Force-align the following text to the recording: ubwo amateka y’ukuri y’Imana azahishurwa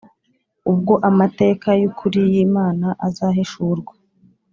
ubwo 0.71 0.93
amateka 1.09 1.67
y’ukuri 1.79 2.19
y’Imana 2.33 2.87
azahishurwa 3.07 3.93